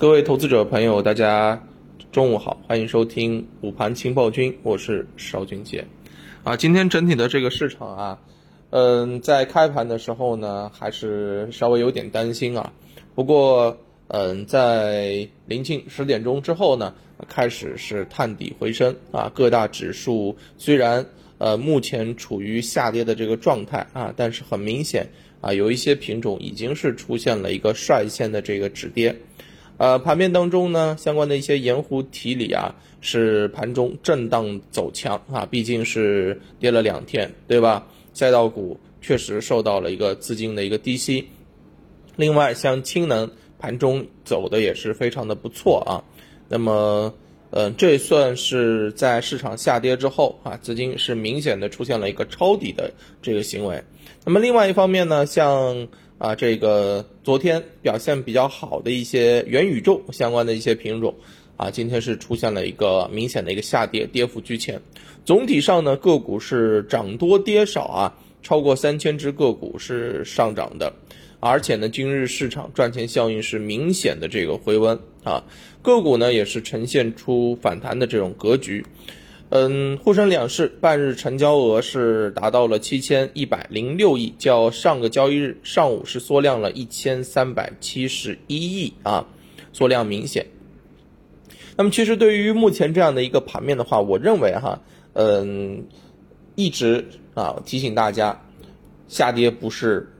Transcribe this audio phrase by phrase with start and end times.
[0.00, 1.62] 各位投资者朋友，大家
[2.10, 5.84] 中午好，欢迎收听午盘情报君，我是邵军杰。
[6.42, 8.18] 啊，今天整体的这个市场啊，
[8.70, 12.72] 嗯，在开盘的时候呢，还是稍微有点担心啊。
[13.14, 13.76] 不过，
[14.08, 16.94] 嗯，在临近十点钟之后呢，
[17.28, 19.30] 开始是探底回升啊。
[19.34, 21.04] 各大指数虽然
[21.36, 25.06] 呃目前处于下跌的这个状态啊，但是很明显
[25.42, 29.14] 啊，有一些品种已经是出现了一个率先的这个止跌。
[29.80, 37.86] 呃，盘面当中呢，相关的一些盐湖提锂啊，是盘中震荡走强啊，毕竟是跌了两天，对吧？
[38.12, 41.26] 赛道股确实受到了一个资金的一个低吸。
[42.16, 46.04] 另外，像氢能盘中走的也是非常的不错啊。
[46.46, 47.14] 那么，
[47.48, 53.82] 呃，这算是在市场下跌之后啊，资金是明显的出现了一个抄底的这个行为。
[54.26, 55.88] 那么，另外一方面呢，像
[56.20, 61.14] 啊，这个昨天表现比较好的一些元宇宙相关的一些品种，
[61.56, 64.78] 啊，今天是出现了一个明显的一个下跌，跌幅居前。
[65.24, 70.92] 总体上呢，个股是涨多跌少啊，超过三千只个股是上涨的，
[71.40, 75.42] 而且呢，今日市场赚钱效应是明显的这个回温啊，
[75.80, 78.84] 个股呢也是呈现出反弹的这种格局。
[79.50, 89.26] 嗯，沪深两市半日成交额是达到了七千一百零六亿，较上个交易日上午是缩量了一千三百七十一亿啊，
[89.72, 90.46] 缩量明显。
[91.76, 94.80] 那么，其实对于目前这样的一个盘面的话，我认为哈，
[95.14, 95.84] 嗯，
[96.54, 98.40] 一直啊提醒大家，
[99.08, 100.12] 下跌不是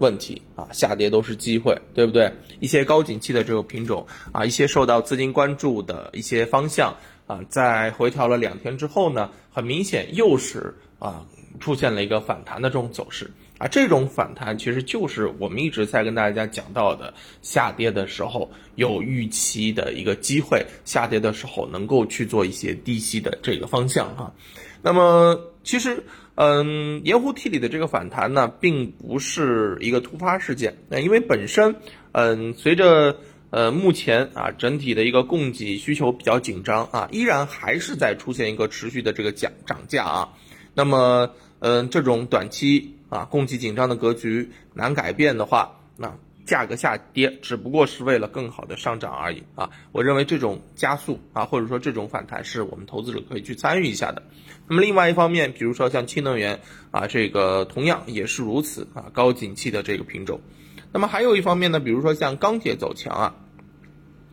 [0.00, 2.30] 问题啊，下跌都是机会，对不对？
[2.58, 6.94] 一些高景气的这个品种啊，一些受到资金关注的一些方向。
[7.26, 11.24] 啊，在回调了两天之后呢，很明显又是啊
[11.60, 24.34] 出现了一个反弹的这种走势啊，这种反弹其实就是我们一直在跟大家讲到的，下跌的时候有预期的一个机会，下跌的时候能够去做一些低吸的这个方向哈。
[24.82, 26.02] 那么其实
[26.40, 31.76] 嗯，盐湖 T 里的这个反弹呢，并不是一个突发事件，那因为本身
[32.12, 33.18] 嗯随着。
[33.52, 40.28] 呃，目前啊，整体的一个供给需求比较紧张啊，依然还是在出现一个持续的这个涨涨价啊。
[40.72, 46.16] 那么，嗯，这种短期啊供给紧张的格局难改变的话，那
[46.50, 49.70] 价格下跌只不过是为了更好的上涨而已啊。
[49.92, 54.20] 我认为这种加速啊，或者说这种反弹是我们投资者可以去参与一下的。
[54.66, 56.58] 那么另外一方面，比如说像氢能源
[56.90, 60.40] 啊，这个同样也是如此啊，高景气的这个品种。
[60.92, 63.34] 那么还有一方面呢，比如说像钢铁走强啊，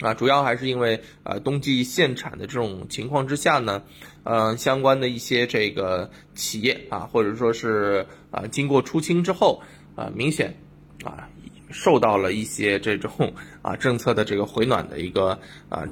[0.00, 3.82] 啊，主要还是因为呃冬季限产的这种情况之下呢，
[4.24, 9.62] 呃相关的一些这个企业啊，或者说是啊经过出清之后
[9.94, 10.56] 啊，明显
[11.04, 11.28] 啊
[11.70, 15.38] 受到了一些这种啊政策的这个回暖的一个
[15.68, 15.84] 啊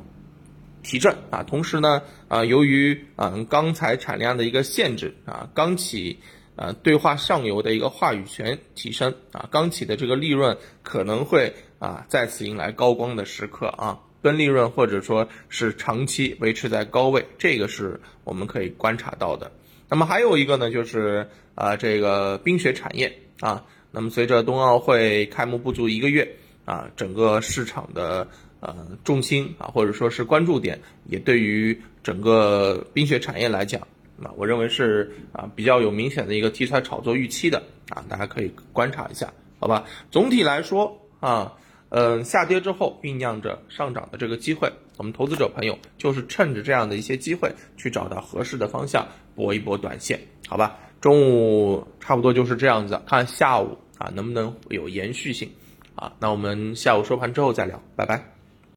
[0.83, 6.19] 提振啊，同时呢啊由于啊钢材产量的一个限制啊，钢企。
[6.57, 19.51] 呃，对话上游的一个话语权提升啊，钢企的这个利润可能会啊再次迎来高光的时刻啊，跟利润或者说是长期维持在高位，这个是我们可以观察到的。
[19.89, 23.65] 那么还有一个呢，就是啊这个冰雪产业啊，
[23.95, 26.29] 那么随着冬奥会开幕不足一个月
[26.65, 28.27] 啊，整个市场的
[28.59, 28.75] 呃
[29.05, 33.81] 重心啊或者说是关注点也对于整个冰雪产业来讲。
[34.23, 39.85] 啊，我认为是啊比较有明显的一个题材炒作预期的啊，大家可以观察一下，好吧？
[40.11, 41.53] 总体来说啊，
[41.89, 49.05] 嗯，下跌之后酝酿着上涨的这个机会，我们投资者朋友就是趁着这样的一些机会去找到合适的方向
[49.35, 50.79] 搏一搏短线，好吧？
[51.01, 55.51] 中午差不多就是这样子，看下午啊能不能有延续性
[55.95, 56.13] 啊？
[56.21, 58.34] 那我们下午收盘之后再聊，拜拜。